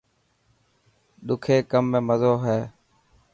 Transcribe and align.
ڏکي 1.25 1.57
ڪم 1.71 1.85
۾ 1.97 1.99
مزو 2.07 2.33
هي. 2.45 2.59